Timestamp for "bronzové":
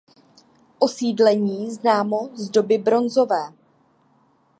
2.77-3.53